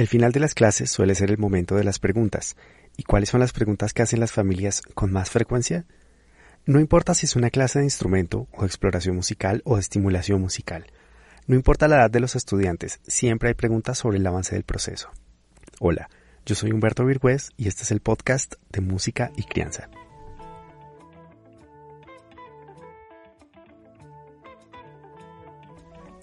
[0.00, 2.56] El final de las clases suele ser el momento de las preguntas.
[2.96, 5.84] ¿Y cuáles son las preguntas que hacen las familias con más frecuencia?
[6.64, 10.86] No importa si es una clase de instrumento o exploración musical o estimulación musical.
[11.46, 15.10] No importa la edad de los estudiantes, siempre hay preguntas sobre el avance del proceso.
[15.80, 16.08] Hola,
[16.46, 19.90] yo soy Humberto Virgüez y este es el podcast de Música y Crianza.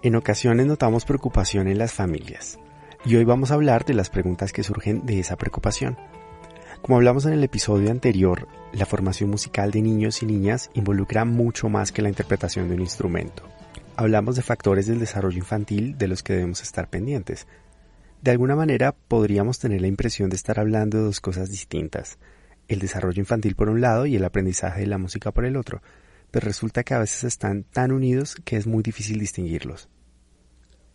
[0.01, 2.57] En ocasiones notamos preocupación en las familias
[3.07, 5.97] y hoy vamos a hablar de las preguntas que surgen de esa preocupación.
[6.81, 11.69] Como hablamos en el episodio anterior, la formación musical de niños y niñas involucra mucho
[11.69, 13.43] más que la interpretación de un instrumento.
[13.95, 17.47] Hablamos de factores del desarrollo infantil de los que debemos estar pendientes.
[18.21, 22.19] De alguna manera podríamos tener la impresión de estar hablando de dos cosas distintas,
[22.67, 25.81] el desarrollo infantil por un lado y el aprendizaje de la música por el otro,
[26.29, 29.87] pero resulta que a veces están tan unidos que es muy difícil distinguirlos.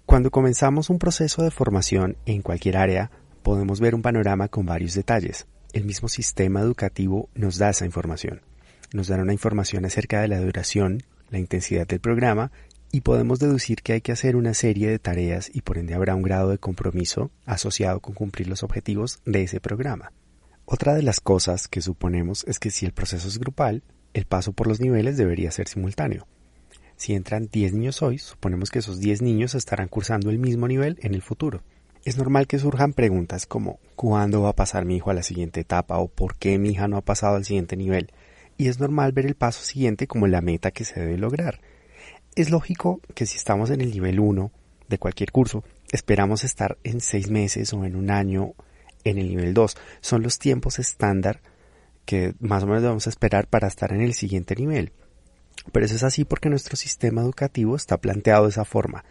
[0.06, 3.11] Cuando comenzamos un proceso de formación en cualquier área,
[3.42, 5.47] podemos ver un panorama con varios detalles.
[5.73, 8.42] El mismo sistema educativo nos da esa información.
[8.92, 12.53] Nos da una información acerca de la duración, la intensidad del programa
[12.91, 16.14] y podemos deducir que hay que hacer una serie de tareas y por ende habrá
[16.14, 20.12] un grado de compromiso asociado con cumplir los objetivos de ese programa.
[20.66, 24.53] Otra de las cosas que suponemos es que si el proceso es grupal, el paso
[24.53, 26.27] por los niveles debería ser simultáneo.
[27.03, 31.00] Si entran 10 niños hoy, suponemos que esos 10 niños estarán cursando el mismo nivel
[31.03, 31.61] en el futuro.
[32.05, 35.59] Es normal que surjan preguntas como ¿cuándo va a pasar mi hijo a la siguiente
[35.59, 35.98] etapa?
[35.98, 38.12] o ¿por qué mi hija no ha pasado al siguiente nivel?
[38.56, 41.59] Y es normal ver el paso siguiente como la meta que se debe lograr.
[42.36, 44.53] Es lógico que si estamos en el nivel 1
[44.89, 48.55] de cualquier curso, esperamos estar en 6 meses o en un año
[49.03, 49.77] en el nivel 2.
[50.03, 51.41] Son los tiempos estándar
[52.05, 54.92] que más o menos debemos esperar para estar en el siguiente nivel.
[55.72, 59.05] Pero eso es así porque nuestro sistema educativo está planteado de esa forma.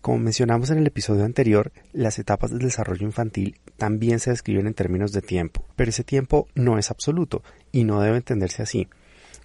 [0.00, 4.74] Como mencionamos en el episodio anterior, las etapas del desarrollo infantil también se describen en
[4.74, 7.42] términos de tiempo, pero ese tiempo no es absoluto
[7.72, 8.86] y no debe entenderse así.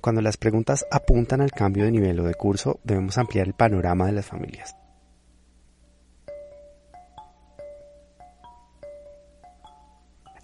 [0.02, 4.06] Cuando las preguntas apuntan al cambio de nivel o de curso, debemos ampliar el panorama
[4.06, 4.76] de las familias.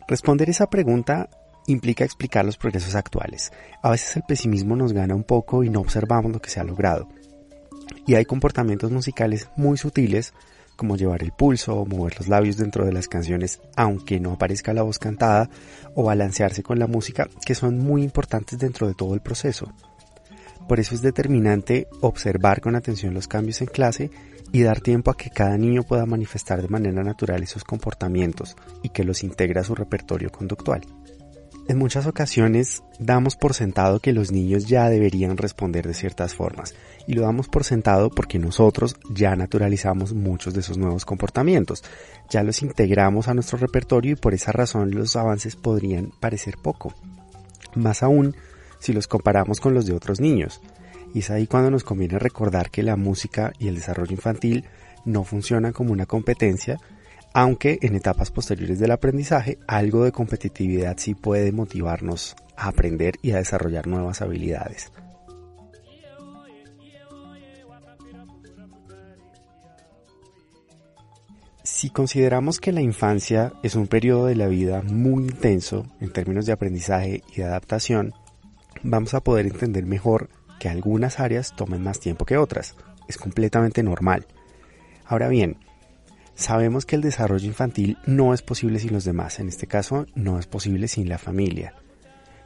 [0.07, 1.29] Responder esa pregunta
[1.67, 3.51] implica explicar los progresos actuales.
[3.81, 6.63] A veces el pesimismo nos gana un poco y no observamos lo que se ha
[6.63, 7.09] logrado.
[8.05, 10.33] Y hay comportamientos musicales muy sutiles
[10.75, 14.73] como llevar el pulso o mover los labios dentro de las canciones aunque no aparezca
[14.73, 15.49] la voz cantada
[15.93, 19.71] o balancearse con la música que son muy importantes dentro de todo el proceso.
[20.67, 24.09] Por eso es determinante observar con atención los cambios en clase
[24.51, 28.89] y dar tiempo a que cada niño pueda manifestar de manera natural esos comportamientos y
[28.89, 30.81] que los integre a su repertorio conductual.
[31.67, 36.75] En muchas ocasiones damos por sentado que los niños ya deberían responder de ciertas formas
[37.07, 41.83] y lo damos por sentado porque nosotros ya naturalizamos muchos de esos nuevos comportamientos,
[42.29, 46.93] ya los integramos a nuestro repertorio y por esa razón los avances podrían parecer poco.
[47.73, 48.35] Más aún
[48.77, 50.61] si los comparamos con los de otros niños.
[51.15, 54.65] Y es ahí cuando nos conviene recordar que la música y el desarrollo infantil
[55.03, 56.77] no funcionan como una competencia,
[57.37, 63.31] aunque en etapas posteriores del aprendizaje algo de competitividad sí puede motivarnos a aprender y
[63.31, 64.89] a desarrollar nuevas habilidades.
[71.63, 76.45] Si consideramos que la infancia es un periodo de la vida muy intenso en términos
[76.45, 78.13] de aprendizaje y de adaptación,
[78.81, 82.75] vamos a poder entender mejor que algunas áreas tomen más tiempo que otras.
[83.09, 84.25] Es completamente normal.
[85.05, 85.57] Ahora bien,
[86.35, 90.37] Sabemos que el desarrollo infantil no es posible sin los demás, en este caso no
[90.37, 91.73] es posible sin la familia.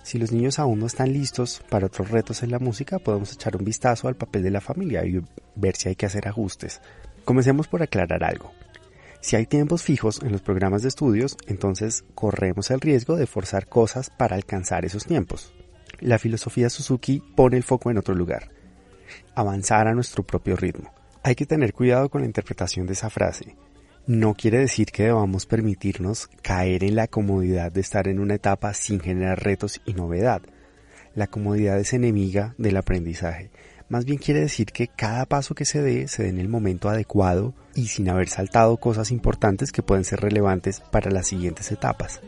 [0.04, 3.58] Si los niños aún no están listos para otros retos en la música, podemos echar
[3.58, 5.20] un vistazo al papel de la familia y
[5.56, 6.82] ver si hay que hacer ajustes.
[7.26, 8.52] Comencemos por aclarar algo.
[9.22, 13.68] Si hay tiempos fijos en los programas de estudios, entonces corremos el riesgo de forzar
[13.68, 15.52] cosas para alcanzar esos tiempos.
[16.00, 18.52] La filosofía Suzuki pone el foco en otro lugar.
[19.34, 20.94] Avanzar a nuestro propio ritmo.
[21.24, 23.56] Hay que tener cuidado con la interpretación de esa frase
[24.10, 28.74] no quiere decir que debamos permitirnos caer en la comodidad de estar en una etapa
[28.74, 30.42] sin generar retos y novedad.
[31.14, 33.52] La comodidad es enemiga del aprendizaje.
[33.88, 36.90] Más bien quiere decir que cada paso que se dé se dé en el momento
[36.90, 42.20] adecuado y sin haber saltado cosas importantes que pueden ser relevantes para las siguientes etapas.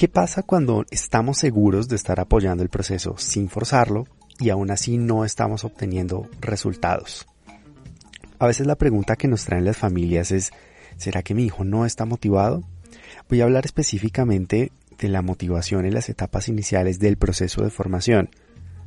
[0.00, 4.06] ¿Qué pasa cuando estamos seguros de estar apoyando el proceso sin forzarlo
[4.38, 7.26] y aún así no estamos obteniendo resultados?
[8.38, 10.52] A veces la pregunta que nos traen las familias es,
[10.96, 12.62] ¿será que mi hijo no está motivado?
[13.28, 18.30] Voy a hablar específicamente de la motivación en las etapas iniciales del proceso de formación,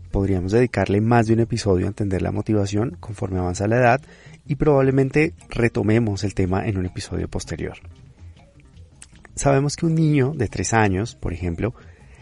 [0.10, 4.02] podríamos dedicarle más de un episodio a entender la motivación conforme avanza la edad
[4.48, 7.78] y probablemente retomemos el tema en un episodio posterior.
[9.36, 11.74] Sabemos que un niño de 3 años, por ejemplo,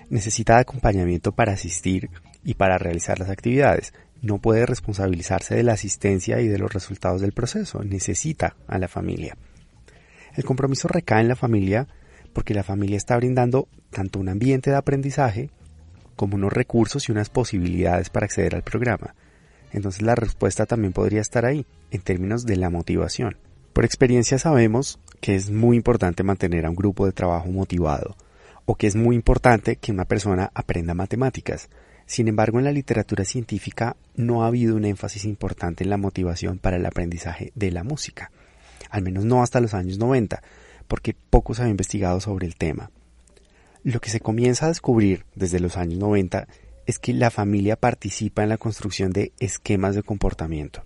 [0.09, 2.09] necesita de acompañamiento para asistir
[2.43, 3.93] y para realizar las actividades.
[4.21, 8.87] No puede responsabilizarse de la asistencia y de los resultados del proceso, necesita a la
[8.87, 9.35] familia.
[10.35, 11.87] El compromiso recae en la familia
[12.33, 15.49] porque la familia está brindando tanto un ambiente de aprendizaje
[16.15, 19.15] como unos recursos y unas posibilidades para acceder al programa.
[19.73, 23.37] Entonces la respuesta también podría estar ahí, en términos de la motivación.
[23.73, 28.18] Por experiencia sabemos que es muy importante mantener a un grupo de trabajo motivado,
[28.65, 31.69] o que es muy importante que una persona aprenda matemáticas.
[32.06, 36.57] Sin embargo, en la literatura científica no ha habido un énfasis importante en la motivación
[36.57, 38.29] para el aprendizaje de la música,
[38.89, 40.41] al menos no hasta los años 90,
[40.89, 42.91] porque poco se ha investigado sobre el tema.
[43.83, 46.45] Lo que se comienza a descubrir desde los años 90
[46.88, 50.83] es que la familia participa en la construcción de esquemas de comportamiento.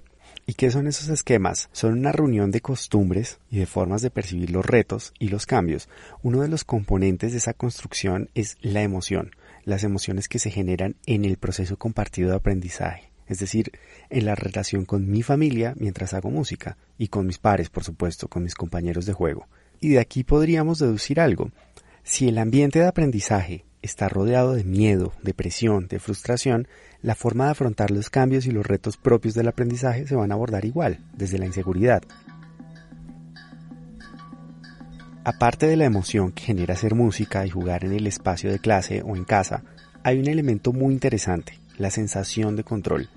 [0.47, 1.69] ¿Y qué son esos esquemas?
[1.71, 5.89] Son una reunión de costumbres y de formas de percibir los retos y los cambios.
[6.21, 9.31] Uno de los componentes de esa construcción es la emoción,
[9.63, 13.71] las emociones que se generan en el proceso compartido de aprendizaje, es decir,
[14.11, 18.27] en la relación con mi familia mientras hago música y con mis pares, por supuesto,
[18.27, 19.47] con mis compañeros de juego.
[19.81, 21.49] Y de aquí podríamos deducir algo.
[22.07, 26.67] Si el ambiente de aprendizaje está rodeado de miedo, de presión, de frustración,
[27.01, 30.35] la forma de afrontar los cambios y los retos propios del aprendizaje se van a
[30.35, 32.03] abordar igual, desde la inseguridad.
[35.23, 39.01] Aparte de la emoción que genera hacer música y jugar en el espacio de clase
[39.03, 39.63] o en casa,
[40.03, 43.09] hay un elemento muy interesante, la sensación de control.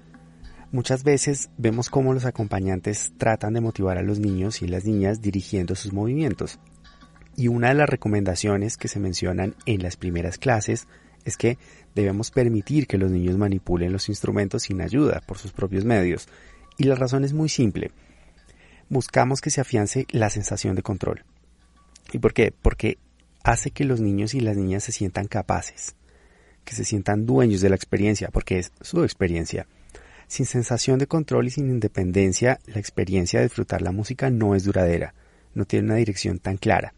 [0.72, 5.20] Muchas veces vemos cómo los acompañantes tratan de motivar a los niños y las niñas
[5.20, 6.58] dirigiendo sus movimientos.
[7.38, 10.88] Y una de las recomendaciones que se mencionan en las primeras clases
[11.24, 11.56] es que
[11.94, 16.28] debemos permitir que los niños manipulen los instrumentos sin ayuda por sus propios medios.
[16.78, 17.92] Y la razón es muy simple.
[18.88, 21.22] Buscamos que se afiance la sensación de control.
[22.12, 22.52] ¿Y por qué?
[22.60, 22.98] Porque
[23.44, 25.94] hace que los niños y las niñas se sientan capaces,
[26.64, 29.68] que se sientan dueños de la experiencia, porque es su experiencia
[30.26, 34.64] sin sensación de control y sin independencia, la experiencia de disfrutar la música no es
[34.64, 35.14] duradera,
[35.54, 36.92] no tiene una dirección tan clara.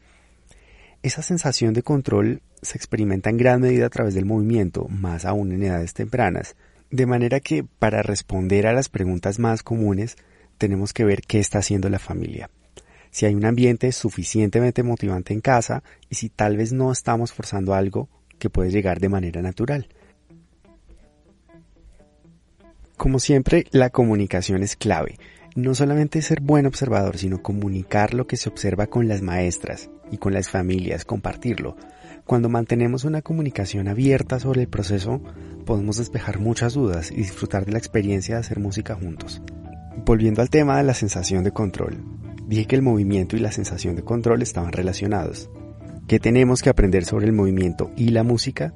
[1.03, 5.53] Esa sensación de control se experimenta en gran medida a través del movimiento, más aún
[5.53, 6.57] en edades tempranas,
[6.91, 10.17] de manera que para responder a las preguntas más comunes
[10.59, 12.51] tenemos que ver qué está haciendo la familia.
[13.11, 17.73] Si hay un ambiente suficientemente motivante en casa y si tal vez no estamos forzando
[17.73, 19.89] algo que puede llegar de manera natural.
[22.99, 25.17] Como siempre, la comunicación es clave.
[25.57, 30.19] No solamente ser buen observador, sino comunicar lo que se observa con las maestras y
[30.19, 31.77] con las familias, compartirlo.
[32.25, 35.21] Cuando mantenemos una comunicación abierta sobre el proceso,
[35.67, 39.43] podemos despejar muchas dudas y disfrutar de la experiencia de hacer música juntos.
[40.07, 41.99] Volviendo al tema de la sensación de control,
[42.47, 45.51] dije que el movimiento y la sensación de control estaban relacionados.
[46.07, 48.73] ¿Qué tenemos que aprender sobre el movimiento y la música?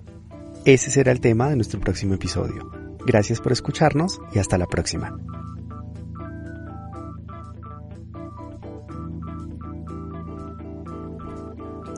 [0.64, 2.70] Ese será el tema de nuestro próximo episodio.
[3.06, 5.16] Gracias por escucharnos y hasta la próxima.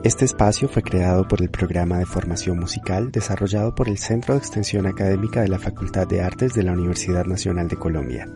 [0.03, 4.39] Este espacio fue creado por el programa de formación musical desarrollado por el Centro de
[4.39, 8.27] Extensión Académica de la Facultad de Artes de la Universidad Nacional de Colombia.